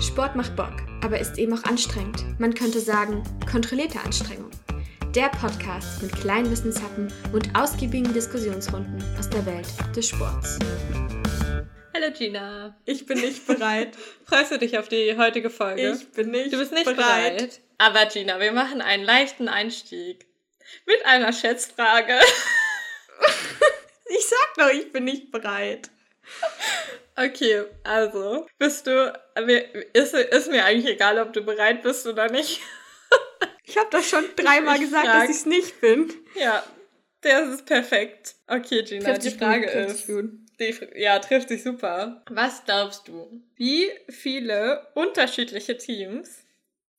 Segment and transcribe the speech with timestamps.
[0.00, 2.24] Sport macht Bock, aber ist eben auch anstrengend.
[2.38, 4.50] Man könnte sagen, kontrollierte Anstrengung.
[5.12, 9.66] Der Podcast mit kleinen Wissenshappen und ausgiebigen Diskussionsrunden aus der Welt
[9.96, 10.56] des Sports.
[11.92, 12.76] Hallo Gina.
[12.84, 13.96] Ich bin nicht bereit.
[14.24, 15.96] Freust du dich auf die heutige Folge?
[15.98, 16.52] Ich bin nicht bereit.
[16.52, 17.36] Du bist nicht bereit.
[17.36, 17.60] bereit.
[17.78, 20.26] Aber Gina, wir machen einen leichten Einstieg
[20.86, 22.14] mit einer Schätzfrage.
[24.10, 25.90] ich sag doch, ich bin nicht bereit.
[27.16, 29.12] Okay, also, bist du,
[29.92, 32.60] ist, ist mir eigentlich egal, ob du bereit bist oder nicht.
[33.64, 36.10] Ich habe doch schon dreimal gesagt, frag, dass ich es nicht bin.
[36.34, 36.64] Ja,
[37.20, 38.34] das ist perfekt.
[38.46, 40.08] Okay, Gina, trifft die Frage gut, ist,
[40.58, 42.22] die, ja, trifft sich super.
[42.30, 46.44] Was glaubst du, wie viele unterschiedliche Teams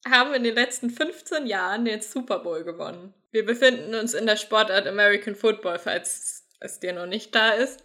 [0.07, 3.15] haben in den letzten 15 Jahren den Super Bowl gewonnen?
[3.31, 7.83] Wir befinden uns in der Sportart American Football, falls es dir noch nicht da ist.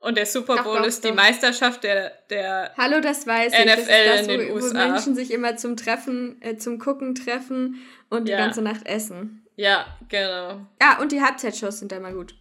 [0.00, 3.60] Und der Super Bowl doch, doch, ist die Meisterschaft der, der Hallo, das weiß NFL
[3.60, 3.86] ich.
[3.86, 4.68] Das in den wo, USA.
[4.68, 8.36] Wo Menschen sich immer zum Treffen, äh, zum Gucken treffen und ja.
[8.36, 9.46] die ganze Nacht essen.
[9.56, 10.66] Ja, genau.
[10.80, 12.34] Ja, und die Halbzeitshows sind da immer gut.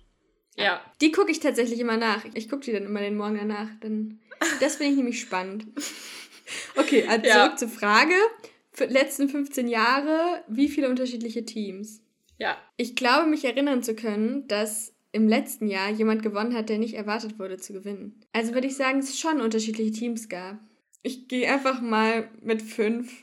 [0.57, 0.81] Ja.
[1.01, 2.23] Die gucke ich tatsächlich immer nach.
[2.33, 3.69] Ich gucke die dann immer den Morgen danach.
[3.81, 4.19] Dann,
[4.59, 5.65] das finde ich nämlich spannend.
[6.75, 7.45] Okay, also ja.
[7.45, 8.13] zurück zur Frage.
[8.71, 12.01] Für die letzten 15 Jahre, wie viele unterschiedliche Teams?
[12.37, 12.57] Ja.
[12.75, 16.93] Ich glaube, mich erinnern zu können, dass im letzten Jahr jemand gewonnen hat, der nicht
[16.93, 18.19] erwartet wurde zu gewinnen.
[18.33, 20.59] Also würde ich sagen, es schon unterschiedliche Teams gab.
[21.03, 23.13] Ich gehe einfach mal mit fünf.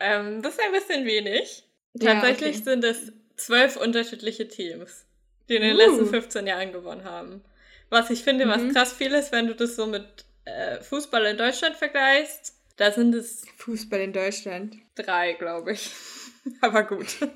[0.00, 1.68] Ähm, das ist ein bisschen wenig.
[2.00, 2.70] Tatsächlich ja, okay.
[2.70, 5.04] sind es zwölf unterschiedliche Teams,
[5.50, 5.78] die in den uh.
[5.78, 7.42] letzten 15 Jahren gewonnen haben.
[7.90, 8.72] Was ich finde, was mhm.
[8.72, 10.06] krass viel ist, wenn du das so mit
[10.46, 13.44] äh, Fußball in Deutschland vergleichst, da sind es.
[13.58, 14.78] Fußball in Deutschland.
[14.94, 15.90] Drei, glaube ich.
[16.62, 17.18] Aber gut.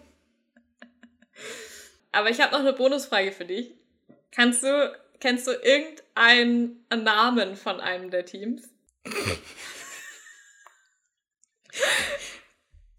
[2.13, 3.75] Aber ich habe noch eine Bonusfrage für dich.
[4.37, 8.69] Kannst du, kennst du irgendeinen Namen von einem der Teams?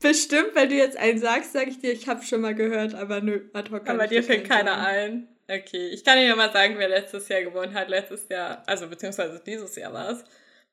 [0.02, 3.22] Bestimmt, wenn du jetzt einen sagst, sage ich dir, ich habe schon mal gehört, aber
[3.22, 5.28] nö, ad hoc Aber dir fällt keiner ein.
[5.48, 7.88] Okay, ich kann dir ja mal sagen, wer letztes Jahr gewonnen hat.
[7.88, 10.24] Letztes Jahr, also beziehungsweise dieses Jahr war es,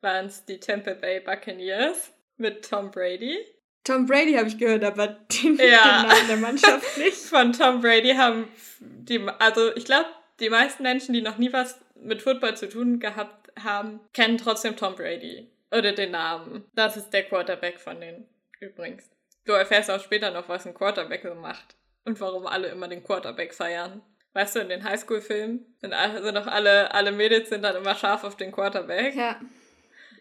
[0.01, 3.39] waren es die Tampa Bay Buccaneers mit Tom Brady.
[3.85, 6.01] Tom Brady habe ich gehört, aber den, ja.
[6.01, 7.17] den Namen der Mannschaft nicht.
[7.17, 8.49] Von Tom Brady haben
[8.81, 10.07] die, also ich glaube,
[10.41, 14.77] die meisten Menschen, die noch nie was mit Football zu tun gehabt haben, kennen trotzdem
[14.77, 15.49] Tom Brady.
[15.71, 16.65] Oder den Namen.
[16.75, 18.29] Das ist der Quarterback von denen,
[18.61, 19.11] übrigens.
[19.45, 21.77] Du erfährst auch später noch, was ein Quarterback so macht.
[22.05, 24.03] Und warum alle immer den Quarterback feiern.
[24.35, 28.25] Weißt du, in den Highschool-Filmen sind, sind auch alle, alle Mädels sind dann immer scharf
[28.25, 29.15] auf den Quarterback.
[29.15, 29.41] Ja.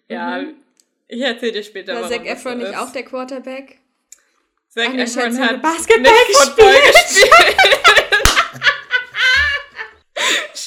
[0.08, 0.56] Ja, mhm.
[1.08, 3.80] ich erzähl dir später, War Zac Efron nicht auch der Quarterback?
[4.70, 7.83] Zac Efron hat Basketball nicht Football gespielt.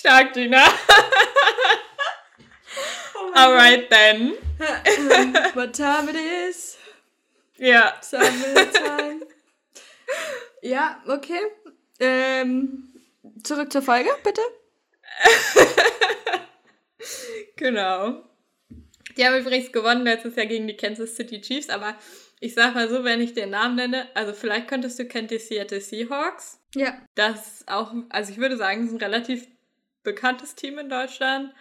[0.06, 0.62] Stark, Gina.
[3.16, 4.36] oh Alright then.
[5.54, 6.78] What time it is?
[7.58, 7.94] Ja.
[8.00, 9.26] Summertime.
[10.62, 11.40] ja, okay.
[11.98, 12.94] Ähm,
[13.42, 14.42] zurück zur Folge, bitte.
[17.56, 18.22] genau.
[19.16, 21.96] Die haben übrigens gewonnen letztes Jahr gegen die Kansas City Chiefs, aber
[22.38, 25.40] ich sag mal so, wenn ich den Namen nenne, also vielleicht könntest du kennt die
[25.40, 26.60] Seattle Seahawks.
[26.76, 26.96] Ja.
[27.16, 29.48] Das auch, also ich würde sagen, ist ein relativ
[30.06, 31.52] bekanntes Team in Deutschland.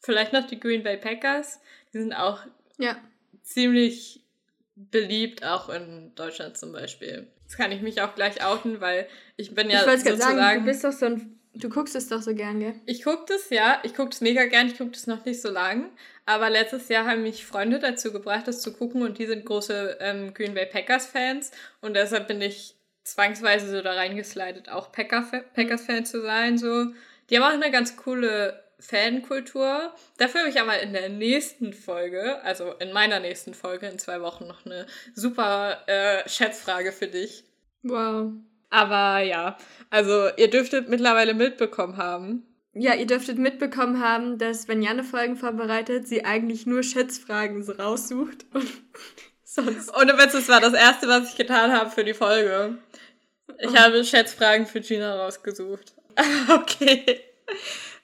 [0.00, 1.60] Vielleicht noch die Green Bay Packers.
[1.94, 2.40] Die sind auch
[2.76, 2.96] ja.
[3.42, 4.24] ziemlich
[4.74, 7.28] beliebt, auch in Deutschland zum Beispiel.
[7.46, 10.36] Das kann ich mich auch gleich outen, weil ich bin ja ich sozusagen...
[10.36, 11.38] Sagen, du bist doch so ein...
[11.54, 12.74] Du guckst es doch so gern, gell?
[12.86, 13.78] Ich gucke das, ja.
[13.82, 14.68] Ich gucke das mega gern.
[14.68, 15.90] Ich gucke das noch nicht so lang.
[16.24, 19.02] Aber letztes Jahr haben mich Freunde dazu gebracht, das zu gucken.
[19.02, 21.50] Und die sind große ähm, Green Bay Packers-Fans.
[21.82, 22.74] Und deshalb bin ich
[23.04, 26.56] zwangsweise so da reingeslidet, auch Packers-Fan zu sein.
[26.56, 26.86] So
[27.32, 29.94] die haben auch eine ganz coole Fankultur.
[30.18, 34.20] Dafür habe ich aber in der nächsten Folge, also in meiner nächsten Folge in zwei
[34.20, 37.44] Wochen, noch eine super äh, Schätzfrage für dich.
[37.82, 38.32] Wow.
[38.68, 39.56] Aber ja,
[39.88, 42.46] also ihr dürftet mittlerweile mitbekommen haben.
[42.74, 48.44] Ja, ihr dürftet mitbekommen haben, dass wenn Janne Folgen vorbereitet, sie eigentlich nur Schätzfragen raussucht
[48.52, 48.70] und
[49.42, 49.96] sonst.
[49.96, 52.76] Ohne Witz, das war das erste, was ich getan habe für die Folge.
[53.58, 53.76] Ich oh.
[53.76, 55.94] habe Schätzfragen für Gina rausgesucht.
[56.48, 57.20] okay.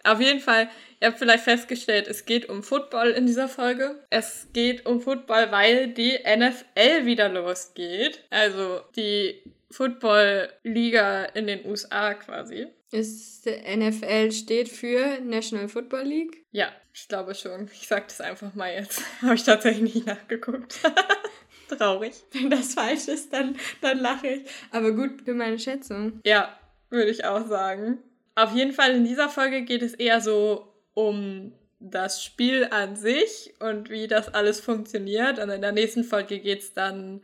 [0.04, 0.68] Auf jeden Fall,
[1.00, 4.02] ihr habt vielleicht festgestellt, es geht um Football in dieser Folge.
[4.10, 8.24] Es geht um Football, weil die NFL wieder losgeht.
[8.30, 12.68] Also die Football-Liga in den USA quasi.
[12.90, 16.46] Ist NFL steht für National Football League?
[16.52, 17.68] Ja, ich glaube schon.
[17.72, 19.02] Ich sag das einfach mal jetzt.
[19.22, 20.80] Habe ich tatsächlich nicht nachgeguckt.
[21.68, 22.14] Traurig.
[22.32, 24.50] Wenn das falsch ist, dann, dann lache ich.
[24.70, 26.20] Aber gut für meine Schätzung.
[26.24, 26.58] Ja,
[26.90, 27.98] würde ich auch sagen.
[28.34, 33.54] Auf jeden Fall in dieser Folge geht es eher so um das Spiel an sich
[33.60, 35.38] und wie das alles funktioniert.
[35.38, 37.22] Und in der nächsten Folge geht es dann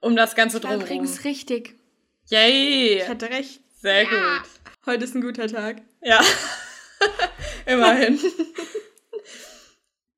[0.00, 0.82] um das Ganze drumherum.
[0.84, 1.74] Übrigens richtig.
[2.28, 2.98] Yay!
[2.98, 3.60] Ich hatte recht.
[3.80, 4.08] Sehr Ja.
[4.08, 4.48] gut.
[4.86, 5.82] Heute ist ein guter Tag.
[6.02, 6.20] Ja.
[7.66, 8.18] Immerhin.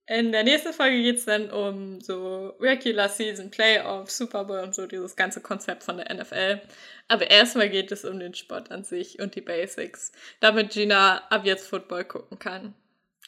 [0.06, 4.74] In der nächsten Folge geht es dann um so Regular Season, Playoffs, Super Bowl und
[4.74, 6.60] so dieses ganze Konzept von der NFL.
[7.08, 11.46] Aber erstmal geht es um den Sport an sich und die Basics, damit Gina ab
[11.46, 12.74] jetzt Football gucken kann.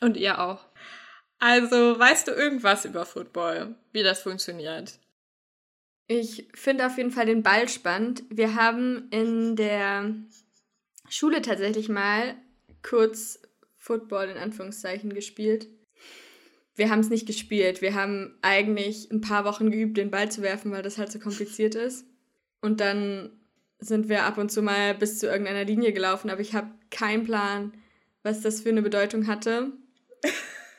[0.03, 0.67] Und ihr auch.
[1.39, 4.99] Also, weißt du irgendwas über Football, wie das funktioniert?
[6.09, 8.23] Ich finde auf jeden Fall den Ball spannend.
[8.29, 10.15] Wir haben in der
[11.09, 12.37] Schule tatsächlich mal
[12.83, 13.41] kurz
[13.77, 15.69] Football in Anführungszeichen gespielt.
[16.77, 17.83] Wir haben es nicht gespielt.
[17.83, 21.19] Wir haben eigentlich ein paar Wochen geübt, den Ball zu werfen, weil das halt so
[21.19, 22.07] kompliziert ist.
[22.61, 23.31] Und dann
[23.79, 27.25] sind wir ab und zu mal bis zu irgendeiner Linie gelaufen, aber ich habe keinen
[27.25, 27.73] Plan,
[28.23, 29.73] was das für eine Bedeutung hatte.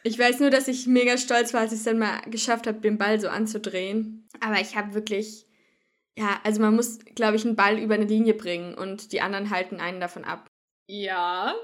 [0.03, 2.79] Ich weiß nur, dass ich mega stolz war, als ich es dann mal geschafft habe,
[2.79, 4.27] den Ball so anzudrehen.
[4.39, 5.47] Aber ich habe wirklich,
[6.17, 9.49] ja, also man muss, glaube ich, einen Ball über eine Linie bringen und die anderen
[9.49, 10.47] halten einen davon ab.
[10.87, 11.55] Ja.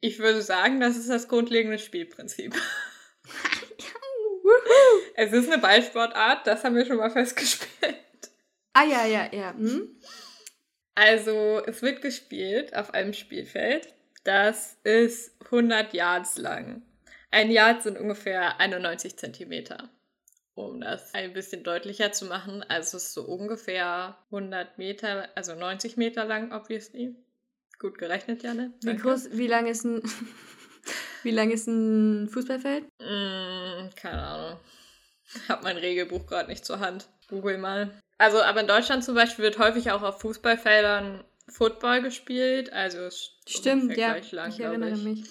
[0.00, 2.54] Ich würde sagen, das ist das grundlegende Spielprinzip.
[5.14, 7.96] Es ist eine Ballsportart, das haben wir schon mal festgestellt.
[8.72, 9.52] Ah ja, ja, ja.
[9.52, 9.96] Hm?
[10.94, 13.92] Also, es wird gespielt auf einem Spielfeld.
[14.24, 16.82] Das ist 100 Yards lang.
[17.30, 19.90] Ein Yard sind ungefähr 91 Zentimeter.
[20.54, 25.54] Um das ein bisschen deutlicher zu machen, also es ist so ungefähr 100 Meter, also
[25.54, 27.14] 90 Meter lang, obviously.
[27.78, 28.74] Gut gerechnet, Janne.
[28.80, 29.02] Wie Danke.
[29.02, 30.02] groß, wie lang ist ein,
[31.22, 32.84] wie lang ist ein Fußballfeld?
[32.98, 34.58] Mm, keine Ahnung.
[35.48, 37.08] Hab mein Regelbuch gerade nicht zur Hand.
[37.28, 37.90] Google mal.
[38.18, 42.72] Also, aber in Deutschland zum Beispiel wird häufig auch auf Fußballfeldern Football gespielt.
[42.72, 45.02] Also es ist Stimmt, ja, lang, ich erinnere ich.
[45.02, 45.24] mich.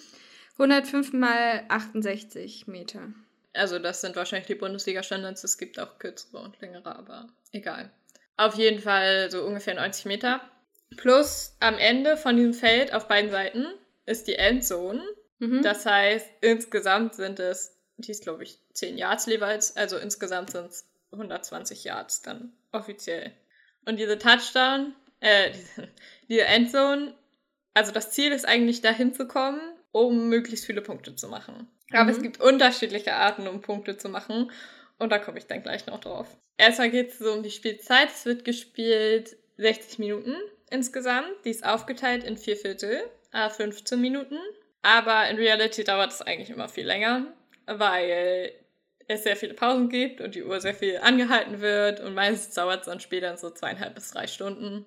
[0.53, 3.13] 105 mal 68 Meter.
[3.53, 5.43] Also das sind wahrscheinlich die Bundesliga-Standards.
[5.43, 7.91] Es gibt auch kürzere und längere, aber egal.
[8.37, 10.41] Auf jeden Fall so ungefähr 90 Meter.
[10.97, 13.65] Plus am Ende von diesem Feld auf beiden Seiten
[14.05, 15.03] ist die Endzone.
[15.39, 15.61] Mhm.
[15.61, 20.67] Das heißt, insgesamt sind es, die ist glaube ich 10 Yards jeweils, also insgesamt sind
[20.69, 23.31] es 120 Yards dann offiziell.
[23.85, 25.87] Und diese Touchdown, äh, diese,
[26.29, 27.15] diese Endzone,
[27.73, 29.59] also das Ziel ist eigentlich dahin zu kommen,
[29.91, 31.67] um möglichst viele Punkte zu machen.
[31.91, 32.09] Aber Mhm.
[32.09, 34.51] es gibt unterschiedliche Arten, um Punkte zu machen.
[34.99, 36.27] Und da komme ich dann gleich noch drauf.
[36.57, 38.09] Erstmal geht es so um die Spielzeit.
[38.09, 40.35] Es wird gespielt 60 Minuten
[40.69, 41.31] insgesamt.
[41.45, 43.01] Die ist aufgeteilt in vier Viertel,
[43.31, 44.37] äh, 15 Minuten.
[44.81, 47.25] Aber in Reality dauert es eigentlich immer viel länger,
[47.65, 48.53] weil
[49.07, 51.99] es sehr viele Pausen gibt und die Uhr sehr viel angehalten wird.
[51.99, 54.85] Und meistens dauert so ein Spiel dann so zweieinhalb bis drei Stunden.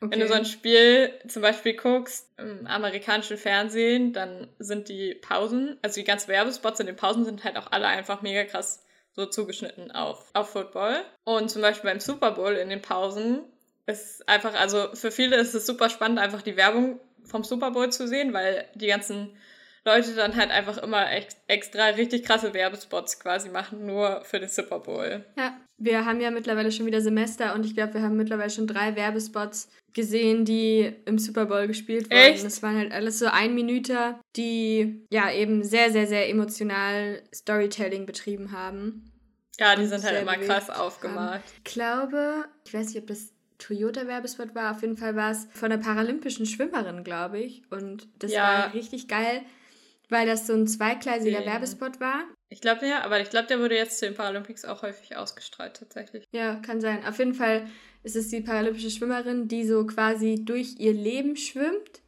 [0.00, 5.76] Wenn du so ein Spiel zum Beispiel guckst im amerikanischen Fernsehen, dann sind die Pausen,
[5.82, 9.26] also die ganzen Werbespots in den Pausen sind halt auch alle einfach mega krass so
[9.26, 11.04] zugeschnitten auf, auf Football.
[11.24, 13.42] Und zum Beispiel beim Super Bowl in den Pausen
[13.86, 17.90] ist einfach, also für viele ist es super spannend, einfach die Werbung vom Super Bowl
[17.90, 19.36] zu sehen, weil die ganzen
[19.84, 24.48] Leute dann halt einfach immer ex extra richtig krasse Werbespots quasi machen, nur für den
[24.48, 25.24] Super Bowl.
[25.36, 28.66] Ja, wir haben ja mittlerweile schon wieder Semester und ich glaube, wir haben mittlerweile schon
[28.66, 32.20] drei Werbespots gesehen, die im Super Bowl gespielt wurden.
[32.20, 32.44] Echt?
[32.44, 38.04] Das waren halt alles so ein Minute, die ja eben sehr, sehr, sehr emotional Storytelling
[38.04, 39.10] betrieben haben.
[39.58, 40.80] Ja, die sind halt immer krass haben.
[40.80, 41.42] aufgemalt.
[41.64, 45.70] Ich glaube, ich weiß nicht, ob das Toyota-Werbespot war, auf jeden Fall war es von
[45.72, 47.62] einer paralympischen Schwimmerin, glaube ich.
[47.70, 48.42] Und das Ja.
[48.42, 49.42] war richtig geil,
[50.08, 52.24] weil das so ein zweigleisiger Den- Werbespot war.
[52.50, 55.76] Ich glaube ja, aber ich glaube, der wurde jetzt zu den Paralympics auch häufig ausgestrahlt
[55.76, 56.24] tatsächlich.
[56.32, 57.04] Ja, kann sein.
[57.04, 57.66] Auf jeden Fall
[58.02, 62.00] ist es die paralympische Schwimmerin, die so quasi durch ihr Leben schwimmt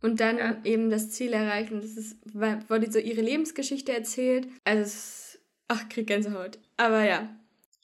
[0.00, 0.56] und dann Ja.
[0.64, 1.70] eben das Ziel erreicht.
[1.70, 4.48] Und das ist, die so ihre Lebensgeschichte erzählt.
[4.64, 6.58] Also, es ist, ach, krieg Gänsehaut.
[6.78, 7.28] Aber ja,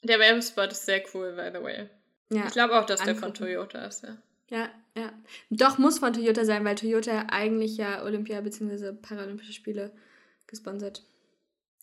[0.03, 1.89] Der Werbespot ist sehr cool, by the way.
[2.29, 2.45] Ja.
[2.47, 3.33] Ich glaube auch, dass der von.
[3.33, 4.17] Toyota ist, ja.
[4.49, 5.11] Ja, ja.
[5.49, 8.93] Doch, muss von Toyota sein, weil Toyota eigentlich ja Olympia- bzw.
[8.93, 9.91] Paralympische Spiele
[10.47, 11.03] gesponsert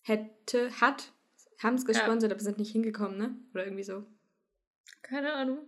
[0.02, 1.12] hätte, hat.
[1.62, 3.36] Haben es gesponsert, aber sind nicht hingekommen, ne?
[3.54, 4.04] Oder irgendwie so.
[5.02, 5.58] Keine Ahnung.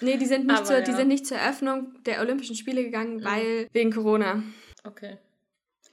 [0.00, 0.96] Nee, die sind nicht, Aber zur, die ja.
[0.96, 3.24] sind nicht zur Eröffnung der Olympischen Spiele gegangen, Mhm.
[3.24, 4.42] weil wegen Corona.
[4.84, 5.16] Okay.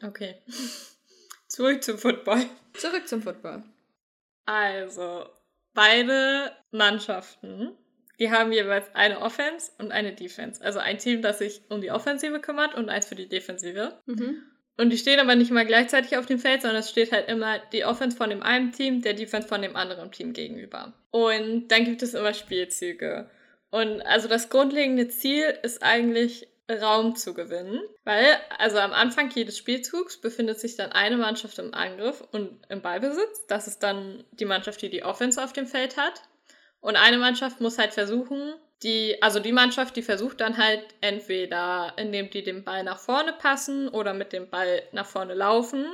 [0.01, 0.35] Okay.
[1.47, 2.45] Zurück zum Football.
[2.73, 3.63] Zurück zum Football.
[4.45, 5.25] Also,
[5.73, 7.71] beide Mannschaften,
[8.19, 10.63] die haben jeweils eine Offense und eine Defense.
[10.63, 13.99] Also ein Team, das sich um die Offensive kümmert und eins für die Defensive.
[14.05, 14.43] Mhm.
[14.77, 17.59] Und die stehen aber nicht immer gleichzeitig auf dem Feld, sondern es steht halt immer
[17.71, 20.93] die Offense von dem einen Team, der Defense von dem anderen Team gegenüber.
[21.11, 23.29] Und dann gibt es immer Spielzüge.
[23.69, 26.47] Und also das grundlegende Ziel ist eigentlich
[26.81, 27.79] Raum zu gewinnen.
[28.03, 32.81] Weil, also am Anfang jedes Spielzugs befindet sich dann eine Mannschaft im Angriff und im
[32.81, 33.45] Ballbesitz.
[33.47, 36.21] Das ist dann die Mannschaft, die die Offense auf dem Feld hat.
[36.79, 38.53] Und eine Mannschaft muss halt versuchen,
[38.83, 43.33] die, also die Mannschaft, die versucht dann halt entweder, indem die den Ball nach vorne
[43.33, 45.85] passen oder mit dem Ball nach vorne laufen,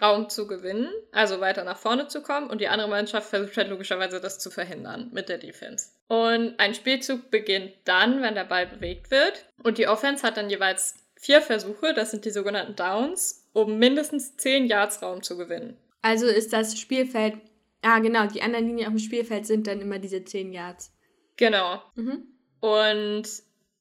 [0.00, 2.50] Raum zu gewinnen, also weiter nach vorne zu kommen.
[2.50, 5.90] Und die andere Mannschaft versucht halt logischerweise das zu verhindern mit der Defense.
[6.08, 9.46] Und ein Spielzug beginnt dann, wenn der Ball bewegt wird.
[9.62, 14.36] Und die Offense hat dann jeweils vier Versuche, das sind die sogenannten Downs, um mindestens
[14.36, 15.78] zehn Yards Raum zu gewinnen.
[16.02, 17.36] Also ist das Spielfeld,
[17.82, 20.92] ah genau, die anderen Linien auf dem Spielfeld sind dann immer diese zehn Yards.
[21.36, 21.82] Genau.
[21.94, 22.26] Mhm.
[22.60, 23.24] Und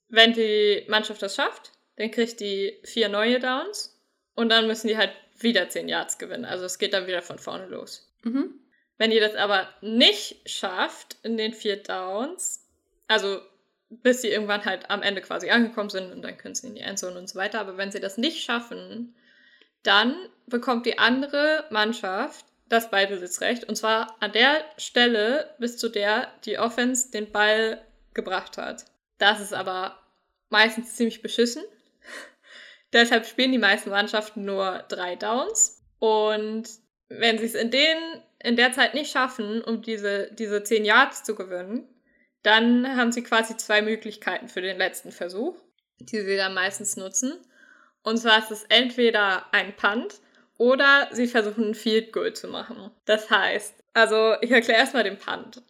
[0.09, 3.99] wenn die Mannschaft das schafft, dann kriegt die vier neue Downs
[4.35, 6.45] und dann müssen die halt wieder 10 Yards gewinnen.
[6.45, 8.11] Also es geht dann wieder von vorne los.
[8.23, 8.59] Mhm.
[8.97, 12.67] Wenn ihr das aber nicht schafft in den vier Downs,
[13.07, 13.41] also
[13.89, 16.81] bis sie irgendwann halt am Ende quasi angekommen sind und dann können sie in die
[16.81, 19.15] Endzone und so weiter, aber wenn sie das nicht schaffen,
[19.83, 20.15] dann
[20.47, 26.57] bekommt die andere Mannschaft das Ballbesitzrecht und zwar an der Stelle, bis zu der die
[26.57, 28.85] Offense den Ball gebracht hat.
[29.17, 29.99] Das ist aber
[30.49, 31.63] meistens ziemlich beschissen,
[32.93, 35.83] Deshalb spielen die meisten Mannschaften nur drei Downs.
[35.99, 36.69] Und
[37.09, 37.97] wenn sie es in, den,
[38.39, 41.87] in der Zeit nicht schaffen, um diese, diese zehn Yards zu gewinnen,
[42.43, 45.55] dann haben sie quasi zwei Möglichkeiten für den letzten Versuch,
[45.99, 47.33] die sie dann meistens nutzen.
[48.03, 50.19] Und zwar ist es entweder ein Punt
[50.57, 52.91] oder sie versuchen ein Field Goal zu machen.
[53.05, 55.63] Das heißt, also ich erkläre erstmal den Punt.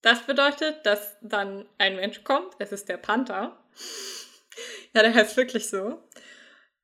[0.00, 3.56] Das bedeutet, dass dann ein Mensch kommt, es ist der Panther.
[4.94, 6.02] ja, der heißt wirklich so.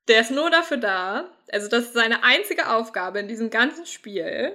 [0.09, 4.51] Der ist nur dafür da, also das ist seine einzige Aufgabe in diesem ganzen Spiel,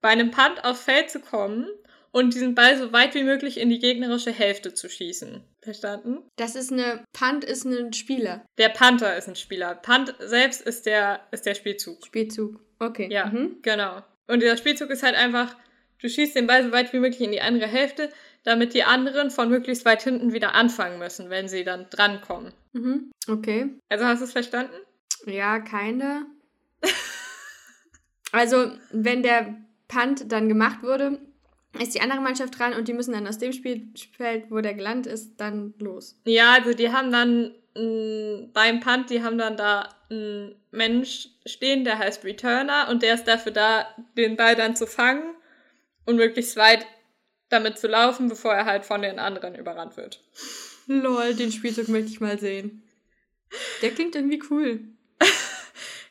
[0.00, 1.66] bei einem Punt aufs Feld zu kommen
[2.12, 5.42] und diesen Ball so weit wie möglich in die gegnerische Hälfte zu schießen.
[5.62, 6.18] Verstanden?
[6.36, 8.44] Das ist eine Punt ist ein Spieler.
[8.58, 9.74] Der Panther ist ein Spieler.
[9.74, 12.04] Punt selbst ist der ist der Spielzug.
[12.04, 12.60] Spielzug.
[12.78, 13.08] Okay.
[13.10, 13.62] Ja, mhm.
[13.62, 14.02] genau.
[14.26, 15.56] Und dieser Spielzug ist halt einfach,
[16.04, 18.10] du schießt den Ball so weit wie möglich in die andere Hälfte,
[18.44, 22.52] damit die anderen von möglichst weit hinten wieder anfangen müssen, wenn sie dann drankommen.
[22.74, 23.10] Mhm.
[23.26, 23.70] Okay.
[23.88, 24.74] Also hast du es verstanden?
[25.24, 26.26] Ja, keine.
[28.32, 29.54] also, wenn der
[29.88, 31.18] Punt dann gemacht wurde,
[31.80, 35.10] ist die andere Mannschaft dran und die müssen dann aus dem Spielfeld, wo der gelandet
[35.10, 36.20] ist, dann los.
[36.26, 41.84] Ja, also die haben dann mh, beim Punt, die haben dann da einen Mensch stehen,
[41.84, 43.86] der heißt Returner und der ist dafür da,
[44.18, 45.34] den Ball dann zu fangen
[46.06, 46.86] und möglichst weit
[47.48, 50.20] damit zu laufen, bevor er halt von den anderen überrannt wird.
[50.86, 52.82] Lol, den Spielzug möchte ich mal sehen.
[53.82, 54.80] Der klingt irgendwie cool.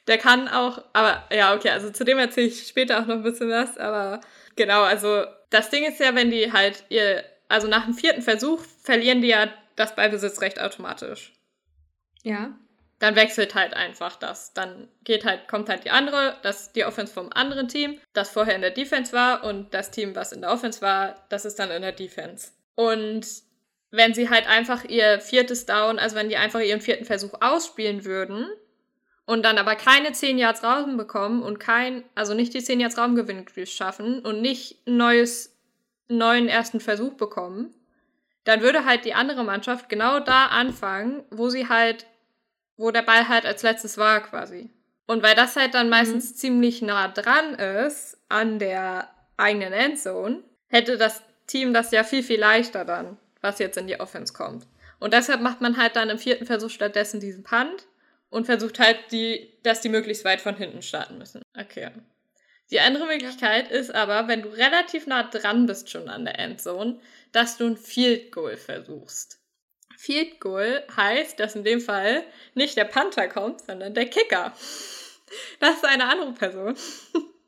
[0.08, 3.24] Der kann auch, aber ja, okay, also zu dem erzähle ich später auch noch ein
[3.24, 4.20] bisschen was, aber
[4.56, 8.62] genau, also das Ding ist ja, wenn die halt ihr, also nach dem vierten Versuch
[8.82, 11.34] verlieren die ja das Ballbesitzrecht automatisch.
[12.24, 12.58] Ja.
[13.00, 14.54] Dann wechselt halt einfach das.
[14.54, 18.56] Dann geht halt, kommt halt die andere, das, die Offense vom anderen Team, das vorher
[18.56, 21.72] in der Defense war und das Team, was in der Offense war, das ist dann
[21.72, 22.52] in der Defense.
[22.76, 23.26] Und
[23.92, 28.06] wenn sie halt einfach ihr viertes Down, also wenn die einfach ihren vierten Versuch ausspielen
[28.06, 28.48] würden
[29.26, 32.98] und dann aber keine 10 Yards Raum bekommen und kein, also nicht die 10 Yards
[32.98, 35.56] Raumgewinn schaffen und nicht ein neues,
[36.08, 37.74] neuen ersten Versuch bekommen,
[38.44, 42.08] dann würde halt die andere Mannschaft genau da anfangen, wo sie halt,
[42.78, 44.70] wo der Ball halt als letztes war quasi.
[45.06, 46.36] Und weil das halt dann meistens mhm.
[46.36, 52.40] ziemlich nah dran ist an der eigenen Endzone, hätte das Team das ja viel, viel
[52.40, 54.66] leichter dann was jetzt in die Offense kommt.
[55.00, 57.86] Und deshalb macht man halt dann im vierten Versuch stattdessen diesen Punt
[58.30, 61.44] und versucht halt, die, dass die möglichst weit von hinten starten müssen.
[61.60, 61.92] Okay.
[62.72, 67.00] Die andere Möglichkeit ist aber, wenn du relativ nah dran bist schon an der Endzone,
[67.34, 69.40] dass du ein Field Goal versuchst.
[70.04, 74.52] Field Goal heißt, dass in dem Fall nicht der Panther kommt, sondern der Kicker.
[75.62, 76.76] Das ist eine andere Person.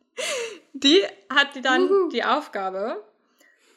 [0.73, 2.09] Die hat dann Uhu.
[2.09, 3.03] die Aufgabe,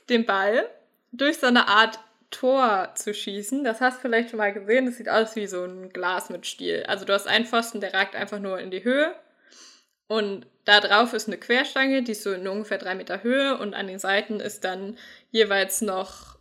[0.08, 0.68] den Ball
[1.10, 1.98] durch so eine Art
[2.30, 3.64] Tor zu schießen.
[3.64, 4.86] Das hast du vielleicht schon mal gesehen.
[4.86, 6.84] Das sieht aus wie so ein Glas mit Stiel.
[6.86, 9.12] Also du hast einen Pfosten, der ragt einfach nur in die Höhe.
[10.06, 13.58] Und da drauf ist eine Querstange, die ist so in ungefähr drei Meter Höhe.
[13.58, 14.96] Und an den Seiten ist dann
[15.32, 16.37] jeweils noch,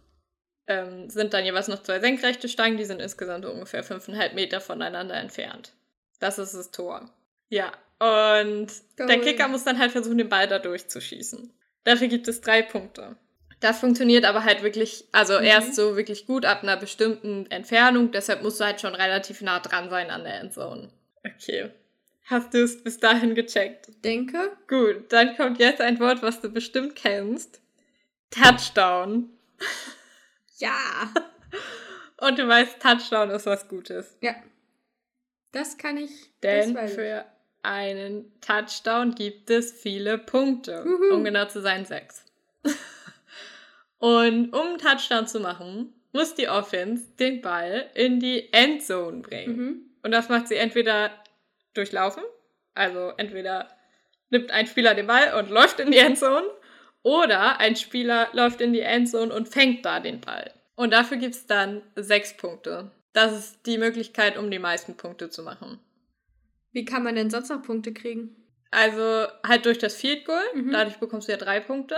[0.68, 5.16] ähm, sind dann jeweils noch zwei senkrechte Stangen, die sind insgesamt ungefähr fünfeinhalb Meter voneinander
[5.16, 5.74] entfernt.
[6.20, 7.10] Das ist das Tor.
[7.50, 7.72] Ja.
[8.00, 8.68] Und
[9.00, 9.08] cool.
[9.08, 11.52] der Kicker muss dann halt versuchen, den Ball da durchzuschießen.
[11.84, 13.16] Dafür gibt es drei Punkte.
[13.60, 15.46] Das funktioniert aber halt wirklich, also mhm.
[15.46, 18.12] erst so wirklich gut ab einer bestimmten Entfernung.
[18.12, 20.90] Deshalb musst du halt schon relativ nah dran sein an der Endzone.
[21.26, 21.72] Okay.
[22.26, 23.88] Hast du es bis dahin gecheckt?
[24.04, 24.52] Denke.
[24.68, 27.62] Gut, dann kommt jetzt ein Wort, was du bestimmt kennst.
[28.32, 29.30] Touchdown.
[30.58, 31.14] Ja.
[32.20, 34.18] Und du weißt, Touchdown ist was Gutes.
[34.22, 34.36] Ja.
[35.52, 36.12] Das kann ich.
[36.44, 37.26] Denn für
[37.64, 40.84] einen Touchdown gibt es viele Punkte.
[40.86, 41.16] Uhu.
[41.16, 42.26] Um genau zu sein, sechs.
[44.00, 49.58] Und um einen Touchdown zu machen, muss die Offense den Ball in die Endzone bringen.
[49.58, 49.82] Mhm.
[50.04, 51.12] Und das macht sie entweder
[51.74, 52.24] durchlaufen,
[52.74, 53.70] also entweder
[54.30, 56.50] nimmt ein Spieler den Ball und läuft in die Endzone,
[57.04, 60.52] oder ein Spieler läuft in die Endzone und fängt da den Ball.
[60.76, 62.92] Und dafür gibt es dann sechs Punkte.
[63.14, 65.80] Das ist die Möglichkeit, um die meisten Punkte zu machen.
[66.72, 68.36] Wie kann man denn sonst noch Punkte kriegen?
[68.70, 70.44] Also halt durch das Field Goal.
[70.54, 70.72] Mhm.
[70.72, 71.96] Dadurch bekommst du ja drei Punkte.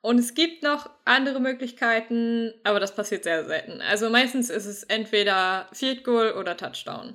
[0.00, 3.80] Und es gibt noch andere Möglichkeiten, aber das passiert sehr selten.
[3.82, 7.14] Also meistens ist es entweder Field Goal oder Touchdown.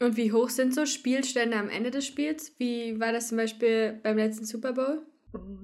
[0.00, 2.54] Und wie hoch sind so Spielstände am Ende des Spiels?
[2.58, 5.02] Wie war das zum Beispiel beim letzten Super Bowl?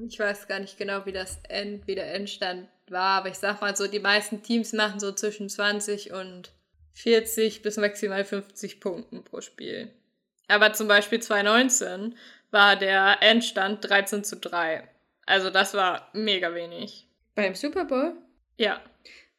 [0.07, 3.61] Ich weiß gar nicht genau, wie das End, wie der Endstand war, aber ich sag
[3.61, 6.53] mal so, die meisten Teams machen so zwischen 20 und
[6.95, 9.91] 40 bis maximal 50 Punkten pro Spiel.
[10.49, 12.15] Aber zum Beispiel 2019
[12.51, 14.87] war der Endstand 13 zu 3.
[15.27, 17.09] Also das war mega wenig.
[17.35, 18.15] Beim Super Bowl?
[18.59, 18.81] Ja.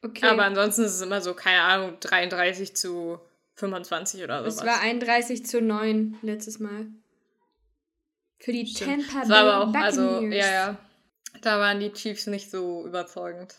[0.02, 0.26] Okay.
[0.26, 3.20] Aber ansonsten ist es immer so, keine Ahnung, 33 zu
[3.54, 4.56] 25 oder sowas.
[4.56, 6.86] Es war 31 zu 9 letztes Mal.
[8.38, 9.08] Für die Stimmt.
[9.10, 10.76] Tampa Bay war aber auch, also, ja, ja.
[11.42, 13.56] Da waren die Chiefs nicht so überzeugend.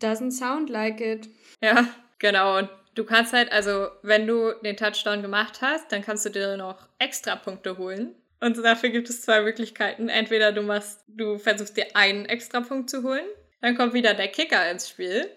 [0.00, 1.28] Doesn't sound like it.
[1.60, 1.86] Ja,
[2.18, 2.58] genau.
[2.58, 6.56] Und du kannst halt, also, wenn du den Touchdown gemacht hast, dann kannst du dir
[6.56, 8.14] noch extra Punkte holen.
[8.40, 10.08] Und dafür gibt es zwei Möglichkeiten.
[10.08, 13.26] Entweder du machst, du versuchst dir einen extra Punkt zu holen,
[13.60, 15.30] dann kommt wieder der Kicker ins Spiel,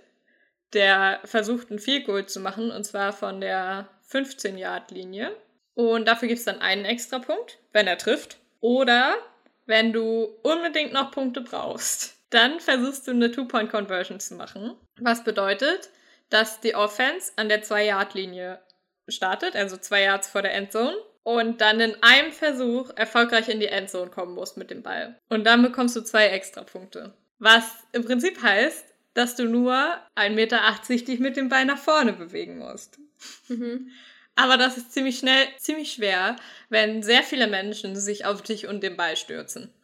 [0.72, 5.36] der versucht ein Field Goal zu machen und zwar von der 15-Yard-Linie.
[5.74, 8.38] Und dafür gibt es dann einen extra Punkt, wenn er trifft.
[8.64, 9.18] Oder
[9.66, 14.76] wenn du unbedingt noch Punkte brauchst, dann versuchst du eine Two-Point-Conversion zu machen.
[15.02, 15.90] Was bedeutet,
[16.30, 18.62] dass die Offense an der 2-Yard-Linie
[19.10, 23.68] startet, also zwei Yards vor der Endzone und dann in einem Versuch erfolgreich in die
[23.68, 25.20] Endzone kommen musst mit dem Ball.
[25.28, 27.14] Und dann bekommst du zwei extra Punkte.
[27.40, 29.76] Was im Prinzip heißt, dass du nur
[30.16, 32.98] 1,80 Meter dich mit dem Ball nach vorne bewegen musst.
[33.50, 33.92] Mhm.
[34.36, 36.36] Aber das ist ziemlich schnell, ziemlich schwer,
[36.70, 39.74] wenn sehr viele Menschen sich auf dich und den Ball stürzen.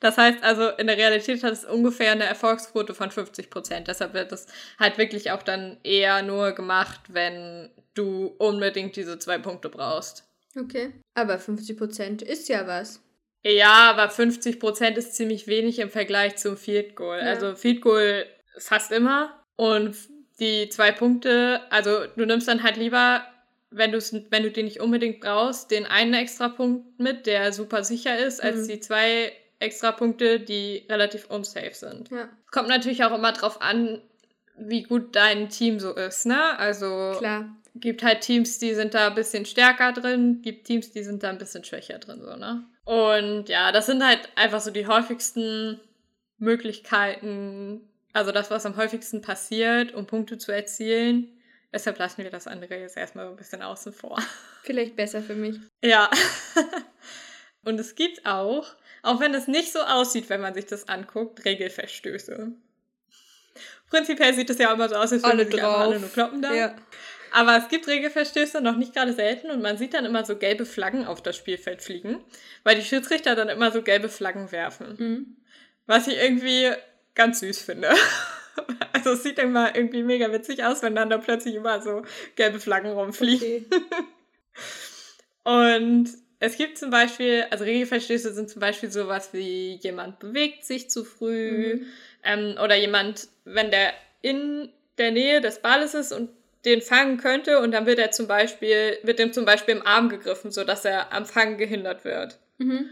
[0.00, 3.88] Das heißt also, in der Realität hat es ungefähr eine Erfolgsquote von 50 Prozent.
[3.88, 4.46] Deshalb wird es
[4.78, 10.24] halt wirklich auch dann eher nur gemacht, wenn du unbedingt diese zwei Punkte brauchst.
[10.56, 10.92] Okay.
[11.14, 13.02] Aber 50 Prozent ist ja was.
[13.42, 17.18] Ja, aber 50 Prozent ist ziemlich wenig im Vergleich zum Field Goal.
[17.18, 17.26] Ja.
[17.26, 18.26] Also Field Goal
[18.58, 19.96] fast immer und
[20.40, 23.22] die zwei Punkte, also du nimmst dann halt lieber,
[23.70, 28.18] wenn, wenn du den nicht unbedingt brauchst, den einen extra Punkt mit, der super sicher
[28.18, 28.68] ist, als mhm.
[28.68, 32.10] die zwei extra Punkte, die relativ unsafe sind.
[32.10, 32.28] Ja.
[32.50, 34.00] Kommt natürlich auch immer drauf an,
[34.56, 36.58] wie gut dein Team so ist, ne?
[36.58, 37.56] Also Klar.
[37.74, 41.30] gibt halt Teams, die sind da ein bisschen stärker drin, gibt Teams, die sind da
[41.30, 42.64] ein bisschen schwächer drin, so, ne?
[42.84, 45.80] Und ja, das sind halt einfach so die häufigsten
[46.38, 47.82] Möglichkeiten,
[48.18, 51.40] also das, was am häufigsten passiert, um Punkte zu erzielen.
[51.72, 54.22] Deshalb lassen wir das andere jetzt erstmal ein bisschen außen vor.
[54.62, 55.56] Vielleicht besser für mich.
[55.82, 56.10] Ja.
[57.64, 61.44] Und es gibt auch auch wenn es nicht so aussieht, wenn man sich das anguckt,
[61.44, 62.52] Regelverstöße.
[63.90, 66.52] Prinzipiell sieht es ja immer so aus, als würden sich alle nur kloppen da.
[66.52, 66.76] Ja.
[67.32, 70.66] Aber es gibt Regelverstöße, noch nicht gerade selten, und man sieht dann immer so gelbe
[70.66, 72.22] Flaggen auf das Spielfeld fliegen,
[72.64, 74.96] weil die Schiedsrichter dann immer so gelbe Flaggen werfen.
[74.98, 75.36] Mhm.
[75.86, 76.70] Was ich irgendwie
[77.14, 77.90] ganz süß finde.
[78.92, 82.02] Also es sieht immer irgendwie mega witzig aus, wenn dann da plötzlich immer so
[82.34, 83.64] gelbe Flaggen rumfliegen.
[83.66, 83.84] Okay.
[85.44, 86.08] und
[86.40, 91.04] es gibt zum Beispiel, also Regelverstöße sind zum Beispiel sowas wie jemand bewegt sich zu
[91.04, 91.86] früh mhm.
[92.24, 93.92] ähm, oder jemand, wenn der
[94.22, 96.30] in der Nähe des Balles ist und
[96.64, 100.08] den fangen könnte und dann wird er zum Beispiel, wird dem zum Beispiel im Arm
[100.08, 102.38] gegriffen, sodass er am Fangen gehindert wird.
[102.58, 102.90] Mhm.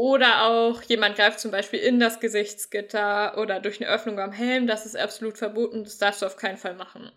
[0.00, 4.66] Oder auch jemand greift zum Beispiel in das Gesichtsgitter oder durch eine Öffnung am Helm,
[4.66, 7.12] das ist absolut verboten, das darfst du auf keinen Fall machen.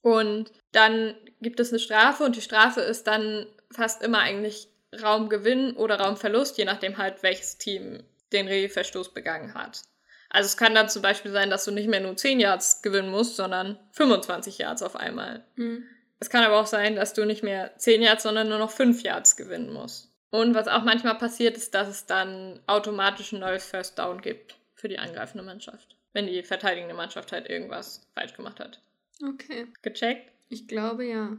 [0.00, 4.68] Und dann gibt es eine Strafe und die Strafe ist dann fast immer eigentlich
[5.02, 9.82] Raumgewinn oder Raumverlust, je nachdem halt, welches Team den Regelverstoß begangen hat.
[10.30, 13.10] Also es kann dann zum Beispiel sein, dass du nicht mehr nur 10 Yards gewinnen
[13.10, 15.44] musst, sondern 25 Yards auf einmal.
[15.56, 15.84] Mhm.
[16.20, 19.02] Es kann aber auch sein, dass du nicht mehr 10 Yards, sondern nur noch 5
[19.02, 20.13] Yards gewinnen musst.
[20.34, 24.56] Und was auch manchmal passiert, ist, dass es dann automatisch ein neues First Down gibt
[24.74, 25.94] für die angreifende Mannschaft.
[26.12, 28.80] Wenn die verteidigende Mannschaft halt irgendwas falsch gemacht hat.
[29.24, 29.68] Okay.
[29.82, 30.32] Gecheckt?
[30.48, 31.36] Ich glaube ja.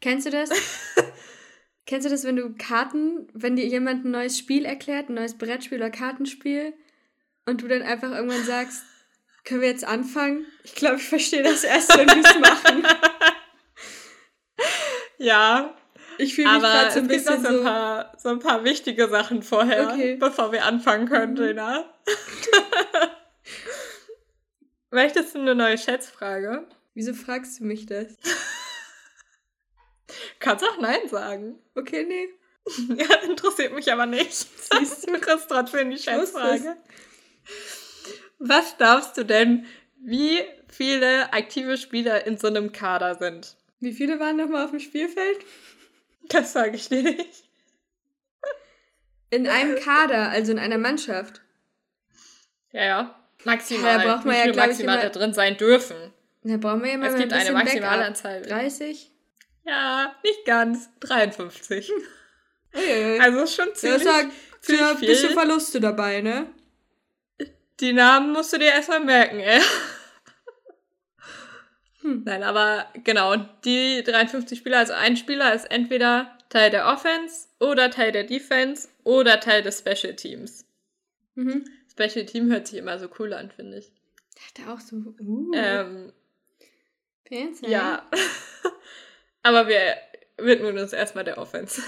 [0.00, 0.50] Kennst du das?
[1.86, 5.38] Kennst du das, wenn du Karten, wenn dir jemand ein neues Spiel erklärt, ein neues
[5.38, 6.74] Brettspiel oder Kartenspiel
[7.46, 8.82] und du dann einfach irgendwann sagst,
[9.44, 10.46] Können wir jetzt anfangen?
[10.64, 12.86] Ich glaube, ich verstehe das erst, wenn wir es machen.
[15.18, 15.76] Ja.
[16.18, 17.48] Ich fühle mich gerade so ein bisschen so...
[17.48, 20.16] Ein paar, so ein paar wichtige Sachen vorher, okay.
[20.16, 21.36] bevor wir anfangen können, mhm.
[21.36, 21.84] Gina.
[24.90, 26.66] Möchtest du eine neue Schätzfrage?
[26.94, 28.06] Wieso fragst du mich das?
[30.38, 31.58] Kannst auch Nein sagen.
[31.74, 32.28] Okay, nee.
[32.94, 34.32] Ja, interessiert mich aber nicht.
[34.32, 35.12] Siehst du?
[35.12, 36.76] Du kriegst trotzdem die Schätzfrage.
[38.38, 43.56] Was darfst du denn, wie viele aktive Spieler in so einem Kader sind?
[43.80, 45.38] Wie viele waren nochmal auf dem Spielfeld?
[46.28, 47.44] Das sage ich dir nicht.
[49.30, 51.40] In einem Kader, also in einer Mannschaft.
[52.72, 53.24] Ja, ja.
[53.44, 53.98] Maximal.
[53.98, 55.96] Ja, da braucht man ja, maximal da drin sein dürfen.
[56.42, 58.42] Da brauchen wir ja mal Es gibt ein eine maximale Anzahl.
[58.42, 59.10] 30?
[59.64, 60.88] Ja, nicht ganz.
[61.00, 61.88] 53.
[61.88, 61.94] Hm.
[62.74, 63.20] Uiuiui.
[63.20, 66.46] Also ist schon ziemlich, ja, sag, ziemlich ein bisschen Verluste dabei, ne?
[67.80, 69.60] Die Namen musst du dir erstmal merken, ey.
[72.04, 72.22] Hm.
[72.26, 77.90] Nein, aber genau, die 53 Spieler, also ein Spieler ist entweder Teil der Offense oder
[77.90, 80.66] Teil der Defense oder Teil des Special Teams.
[81.34, 81.64] Mhm.
[81.90, 83.90] Special Team hört sich immer so cool an, finde ich.
[84.34, 85.52] Dachte auch so, uh.
[85.54, 86.12] Ähm,
[87.26, 87.70] Fancy.
[87.70, 88.08] Ja.
[89.42, 89.96] aber wir
[90.36, 91.80] widmen uns erstmal der Offense.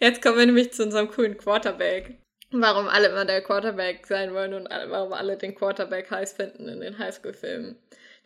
[0.00, 2.21] Jetzt kommen wir nämlich zu unserem coolen Quarterback.
[2.52, 6.80] Warum alle immer der Quarterback sein wollen und warum alle den Quarterback heiß finden in
[6.80, 7.76] den Highschool-Filmen.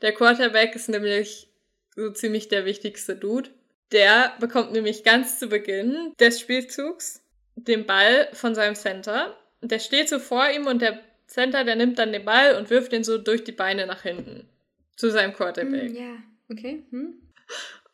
[0.03, 1.49] Der Quarterback ist nämlich
[1.95, 3.51] so ziemlich der wichtigste Dude.
[3.93, 7.23] Der bekommt nämlich ganz zu Beginn des Spielzugs
[7.55, 9.37] den Ball von seinem Center.
[9.63, 12.93] Der steht so vor ihm und der Center, der nimmt dann den Ball und wirft
[12.93, 14.49] ihn so durch die Beine nach hinten.
[14.97, 15.91] Zu seinem Quarterback.
[15.91, 16.17] Mm, ja,
[16.51, 16.85] okay.
[16.91, 17.15] Hm.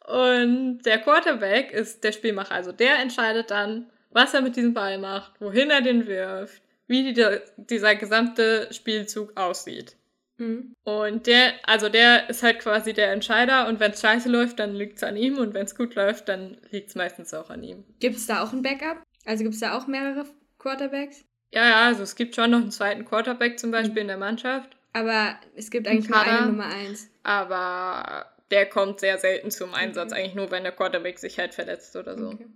[0.06, 2.54] Und der Quarterback ist der Spielmacher.
[2.54, 7.12] Also der entscheidet dann, was er mit diesem Ball macht, wohin er den wirft, wie
[7.12, 9.96] die, dieser gesamte Spielzug aussieht.
[10.38, 10.74] Mhm.
[10.84, 14.74] Und der, also der ist halt quasi der Entscheider und wenn es scheiße läuft, dann
[14.74, 17.62] liegt es an ihm und wenn es gut läuft, dann liegt es meistens auch an
[17.62, 17.84] ihm.
[18.00, 19.02] Gibt es da auch ein Backup?
[19.24, 20.24] Also gibt es da auch mehrere
[20.58, 21.24] Quarterbacks?
[21.52, 23.98] Ja, ja, also es gibt schon noch einen zweiten Quarterback zum Beispiel mhm.
[24.00, 24.76] in der Mannschaft.
[24.94, 27.10] Aber es gibt eigentlich nur eine Nummer eins.
[27.22, 30.20] Aber der kommt sehr selten zum Einsatz, okay.
[30.20, 32.30] eigentlich nur, wenn der Quarterback sich halt verletzt oder so.
[32.30, 32.46] Okay.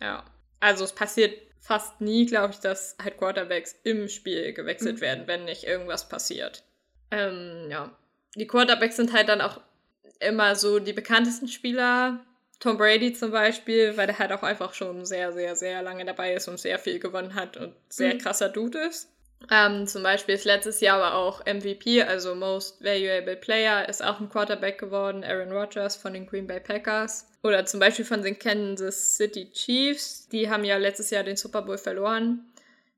[0.00, 0.24] Ja.
[0.60, 5.00] Also es passiert fast nie, glaube ich, dass halt Quarterbacks im Spiel gewechselt mhm.
[5.00, 6.62] werden, wenn nicht irgendwas passiert.
[7.10, 7.96] Ähm, ja.
[8.34, 9.60] Die Quarterbacks sind halt dann auch
[10.20, 12.20] immer so die bekanntesten Spieler.
[12.60, 16.34] Tom Brady zum Beispiel, weil der halt auch einfach schon sehr, sehr, sehr lange dabei
[16.34, 18.18] ist und sehr viel gewonnen hat und sehr mhm.
[18.18, 19.10] krasser Dude ist.
[19.50, 24.20] Ähm, zum Beispiel ist letztes Jahr aber auch MVP, also Most Valuable Player, ist auch
[24.20, 27.26] ein Quarterback geworden, Aaron Rodgers von den Green Bay Packers.
[27.42, 30.28] Oder zum Beispiel von den Kansas City Chiefs.
[30.28, 32.46] Die haben ja letztes Jahr den Super Bowl verloren.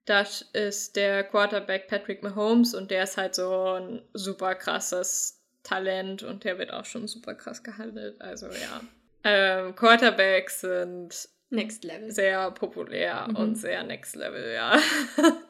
[0.05, 6.23] Das ist der Quarterback Patrick Mahomes und der ist halt so ein super krasses Talent
[6.23, 8.21] und der wird auch schon super krass gehandelt.
[8.21, 8.81] Also ja.
[9.25, 12.13] Ähm, Quarterbacks sind Next Level.
[12.13, 13.37] sehr populär mhm.
[13.37, 14.79] und sehr Next Level, ja.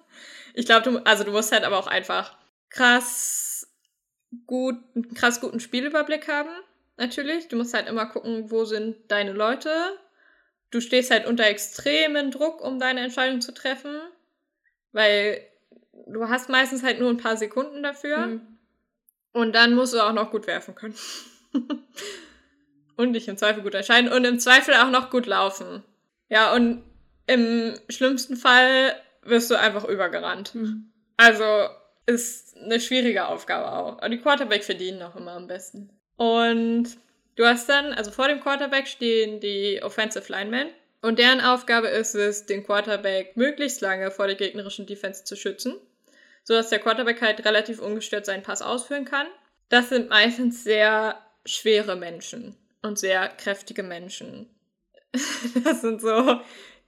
[0.57, 2.35] ich glaube, du, also du musst halt aber auch einfach
[2.71, 3.69] krass
[4.47, 6.49] gut, einen krass guten Spielüberblick haben,
[6.97, 7.49] natürlich.
[7.49, 9.71] Du musst halt immer gucken, wo sind deine Leute.
[10.71, 14.01] Du stehst halt unter extremen Druck, um deine Entscheidung zu treffen.
[14.92, 15.42] Weil
[16.07, 18.27] du hast meistens halt nur ein paar Sekunden dafür.
[18.27, 18.40] Mhm.
[19.33, 20.97] Und dann musst du auch noch gut werfen können.
[22.97, 25.83] und dich im Zweifel gut entscheiden und im Zweifel auch noch gut laufen.
[26.31, 26.83] Ja, und
[27.27, 28.97] im schlimmsten Fall
[29.29, 30.55] wirst du einfach übergerannt.
[30.55, 30.93] Mhm.
[31.17, 31.45] Also
[32.07, 34.03] ist eine schwierige Aufgabe auch.
[34.03, 35.91] Und die Quarterback verdienen auch immer am besten.
[36.17, 36.97] Und
[37.37, 40.69] du hast dann, also vor dem Quarterback stehen die Offensive Linemen.
[41.03, 45.77] Und deren Aufgabe ist es, den Quarterback möglichst lange vor der gegnerischen Defense zu schützen,
[46.43, 49.27] sodass der Quarterback halt relativ ungestört seinen Pass ausführen kann.
[49.69, 54.51] Das sind meistens sehr schwere Menschen und sehr kräftige Menschen.
[55.65, 56.41] Das sind so,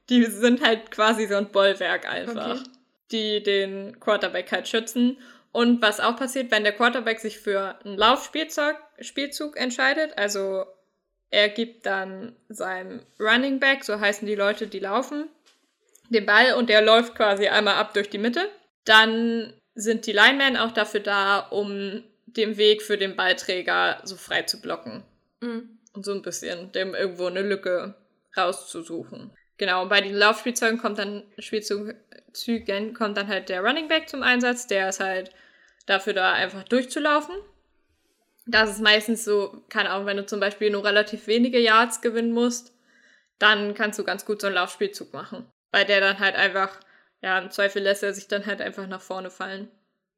[0.08, 2.70] die sind halt quasi so ein Bollwerk einfach, okay.
[3.10, 5.18] die den Quarterback halt schützen.
[5.52, 10.64] Und was auch passiert, wenn der Quarterback sich für einen Laufspielzug Spielzug entscheidet, also
[11.30, 15.28] er gibt dann seinem Running Back, so heißen die Leute, die laufen,
[16.08, 18.48] den Ball und der läuft quasi einmal ab durch die Mitte.
[18.84, 24.42] Dann sind die Linemen auch dafür da, um den Weg für den Ballträger so frei
[24.42, 25.02] zu blocken.
[25.40, 25.78] Mhm.
[25.92, 27.94] Und so ein bisschen dem irgendwo eine Lücke
[28.36, 29.30] rauszusuchen.
[29.58, 34.66] Genau, bei den Laufspielzeugen kommt dann Spielzügen kommt dann halt der Running Back zum Einsatz,
[34.66, 35.30] der ist halt
[35.86, 37.34] dafür da einfach durchzulaufen
[38.48, 42.32] das ist meistens so, keine Ahnung, wenn du zum Beispiel nur relativ wenige Yards gewinnen
[42.32, 42.72] musst,
[43.38, 45.46] dann kannst du ganz gut so einen Laufspielzug machen.
[45.70, 46.80] Weil der dann halt einfach,
[47.20, 49.70] ja, im Zweifel lässt er sich dann halt einfach nach vorne fallen.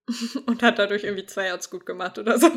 [0.47, 2.49] und hat dadurch irgendwie zwei Outs gut gemacht oder so.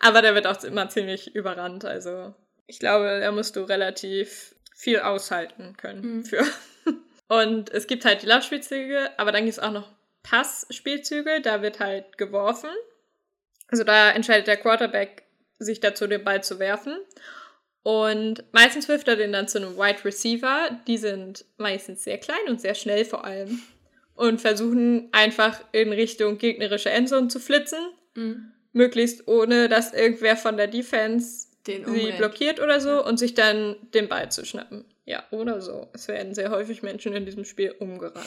[0.00, 1.84] Aber der wird auch immer ziemlich überrannt.
[1.84, 2.32] Also
[2.68, 6.24] ich glaube, da musst du relativ viel aushalten können mhm.
[6.24, 6.46] für.
[7.28, 9.90] Und es gibt halt die Laufspielzüge, aber dann gibt es auch noch
[10.22, 11.40] Passspielzüge.
[11.42, 12.70] Da wird halt geworfen.
[13.66, 15.24] Also da entscheidet der Quarterback,
[15.58, 16.96] sich dazu den Ball zu werfen.
[17.82, 20.70] Und meistens wirft er den dann zu einem Wide Receiver.
[20.86, 23.60] Die sind meistens sehr klein und sehr schnell vor allem.
[24.14, 27.80] Und versuchen einfach in Richtung gegnerische Endzone zu flitzen.
[28.14, 28.52] Mhm.
[28.72, 31.47] Möglichst ohne, dass irgendwer von der Defense
[31.86, 34.84] sie blockiert oder so und sich dann den Ball zu schnappen.
[35.04, 35.88] Ja, oder so.
[35.92, 38.26] Es werden sehr häufig Menschen in diesem Spiel umgerannt.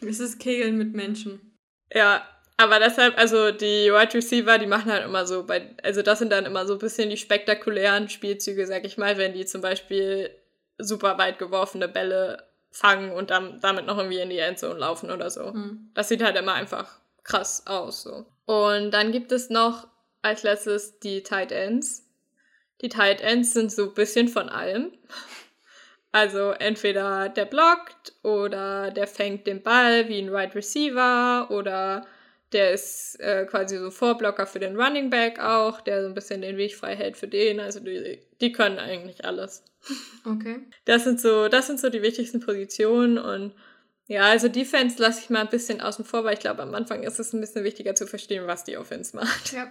[0.00, 1.56] Es ist Kegeln mit Menschen.
[1.92, 2.26] Ja,
[2.56, 6.30] aber deshalb, also die Wide Receiver, die machen halt immer so, bei, also das sind
[6.30, 10.30] dann immer so ein bisschen die spektakulären Spielzüge, sag ich mal, wenn die zum Beispiel
[10.78, 15.30] super weit geworfene Bälle fangen und dann damit noch irgendwie in die Endzone laufen oder
[15.30, 15.52] so.
[15.52, 15.90] Mhm.
[15.94, 18.26] Das sieht halt immer einfach krass aus, so.
[18.46, 19.86] Und dann gibt es noch
[20.28, 22.04] als letztes die Tight Ends.
[22.80, 24.92] Die Tight Ends sind so ein bisschen von allem.
[26.12, 32.06] Also entweder der blockt oder der fängt den Ball wie ein Wide Receiver oder
[32.52, 36.40] der ist äh, quasi so Vorblocker für den Running Back auch, der so ein bisschen
[36.40, 37.60] den Weg frei hält für den.
[37.60, 39.64] Also die, die können eigentlich alles.
[40.24, 40.60] Okay.
[40.86, 43.54] Das sind so, das sind so die wichtigsten Positionen und
[44.06, 47.02] ja, also Defense lasse ich mal ein bisschen außen vor, weil ich glaube, am Anfang
[47.02, 49.52] ist es ein bisschen wichtiger zu verstehen, was die Offense macht.
[49.52, 49.70] Ja.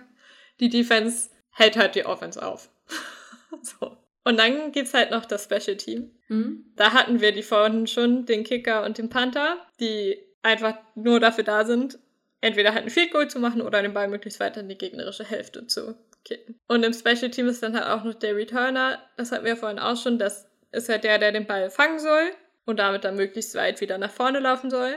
[0.60, 2.70] Die Defense hält halt die Offense auf.
[3.62, 3.98] so.
[4.24, 6.12] Und dann gibt es halt noch das Special Team.
[6.28, 6.65] Mhm.
[6.76, 11.43] Da hatten wir die vorhin schon, den Kicker und den Panther, die einfach nur dafür
[11.43, 12.00] da sind,
[12.41, 15.24] entweder halt ein Field Goal zu machen oder den Ball möglichst weiter in die gegnerische
[15.24, 16.60] Hälfte zu kicken.
[16.67, 19.80] Und im Special Team ist dann halt auch noch der Returner, das hatten wir vorhin
[19.80, 22.32] auch schon, das ist halt der, der den Ball fangen soll
[22.65, 24.96] und damit dann möglichst weit wieder nach vorne laufen soll.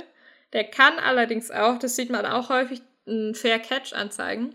[0.53, 4.55] Der kann allerdings auch, das sieht man auch häufig, einen Fair Catch anzeigen.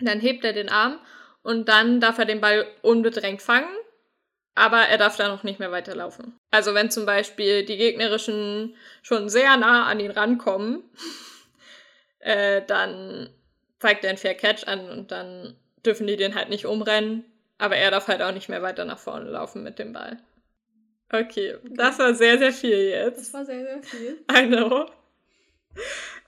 [0.00, 0.98] Dann hebt er den Arm
[1.42, 3.74] und dann darf er den Ball unbedrängt fangen,
[4.54, 6.38] aber er darf da noch nicht mehr weiterlaufen.
[6.50, 10.82] Also wenn zum Beispiel die gegnerischen schon sehr nah an ihn rankommen,
[12.18, 13.30] äh, dann
[13.78, 17.24] zeigt er einen Fair Catch an und dann dürfen die den halt nicht umrennen,
[17.58, 20.18] aber er darf halt auch nicht mehr weiter nach vorne laufen mit dem Ball.
[21.12, 21.70] Okay, okay.
[21.70, 23.20] das war sehr, sehr viel jetzt.
[23.20, 24.24] Das war sehr, sehr viel.
[24.32, 24.86] I know.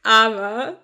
[0.05, 0.79] Aber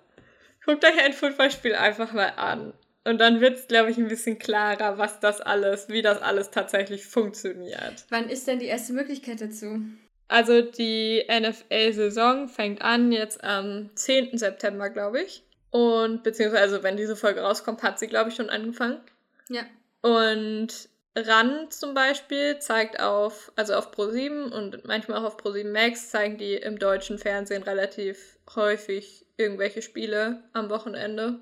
[0.65, 2.73] guckt euch ein Footballspiel einfach mal an.
[3.03, 6.49] Und dann wird es, glaube ich, ein bisschen klarer, was das alles, wie das alles
[6.49, 8.05] tatsächlich funktioniert.
[8.09, 9.79] Wann ist denn die erste Möglichkeit dazu?
[10.27, 14.39] Also die NFL-Saison fängt an jetzt am 10.
[14.39, 15.43] September, glaube ich.
[15.69, 19.01] Und beziehungsweise, wenn diese Folge rauskommt, hat sie, glaube ich, schon angefangen.
[19.49, 19.63] Ja.
[20.01, 26.09] Und RAN zum Beispiel zeigt auf, also auf Pro7 und manchmal auch auf Pro7 Max,
[26.09, 31.39] zeigen die im deutschen Fernsehen relativ häufig irgendwelche Spiele am Wochenende.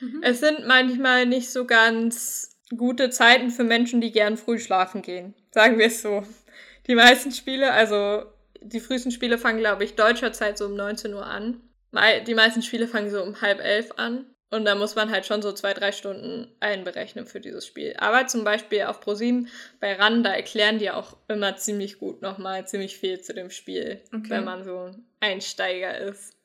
[0.00, 0.20] Mhm.
[0.22, 5.34] Es sind manchmal nicht so ganz gute Zeiten für Menschen, die gern früh schlafen gehen.
[5.50, 6.24] Sagen wir es so.
[6.86, 8.24] Die meisten Spiele, also
[8.60, 11.60] die frühesten Spiele fangen, glaube ich, deutscher Zeit so um 19 Uhr an.
[12.26, 14.26] Die meisten Spiele fangen so um halb elf an.
[14.54, 17.96] Und da muss man halt schon so zwei, drei Stunden einberechnen für dieses Spiel.
[17.98, 19.48] Aber zum Beispiel auf ProSieben
[19.80, 24.00] bei RAN, da erklären die auch immer ziemlich gut nochmal ziemlich viel zu dem Spiel,
[24.14, 24.30] okay.
[24.30, 26.36] wenn man so ein Einsteiger ist.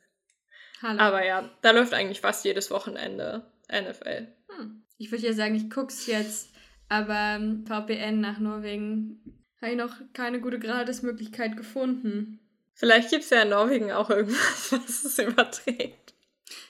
[0.82, 1.00] Hallo.
[1.00, 4.28] Aber ja, da läuft eigentlich fast jedes Wochenende NFL.
[4.58, 4.82] Hm.
[4.98, 6.50] Ich würde ja sagen, ich guck's jetzt,
[6.88, 9.22] aber VPN nach Norwegen
[9.62, 12.40] habe ich noch keine gute Gratismöglichkeit gefunden.
[12.74, 16.16] Vielleicht gibt es ja in Norwegen auch irgendwas, was es überträgt.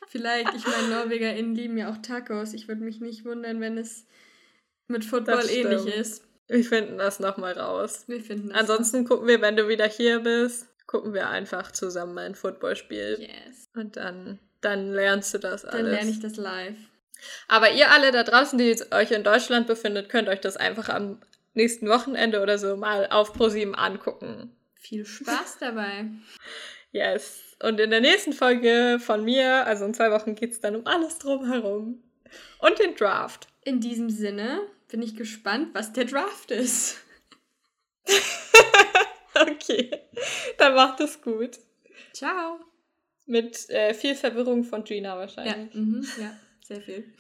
[0.10, 2.54] Vielleicht, ich meine, NorwegerInnen lieben ja auch Tacos.
[2.54, 4.08] Ich würde mich nicht wundern, wenn es
[4.88, 6.24] mit Football ähnlich ist.
[6.48, 8.06] Wir finden das nochmal raus.
[8.08, 8.58] Wir finden das.
[8.58, 13.18] Ansonsten gucken wir, wenn du wieder hier bist, gucken wir einfach zusammen ein Footballspiel.
[13.20, 13.70] Yes.
[13.76, 15.84] Und dann, dann lernst du das alles.
[15.84, 16.78] Dann lerne ich das live.
[17.48, 21.22] Aber ihr alle da draußen, die euch in Deutschland befindet, könnt euch das einfach am
[21.54, 24.56] nächsten Wochenende oder so mal auf ProSieben angucken.
[24.74, 26.06] Viel Spaß dabei.
[26.92, 27.49] yes.
[27.62, 30.88] Und in der nächsten Folge von mir, also in zwei Wochen, geht es dann um
[30.88, 32.02] alles drumherum.
[32.60, 33.48] Und den Draft.
[33.64, 36.98] In diesem Sinne bin ich gespannt, was der Draft ist.
[39.36, 39.92] okay,
[40.58, 41.60] dann macht es gut.
[42.14, 42.60] Ciao.
[43.26, 45.74] Mit äh, viel Verwirrung von Gina wahrscheinlich.
[45.74, 47.14] Ja, mhm, ja sehr viel.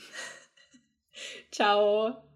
[1.51, 2.28] Ciao.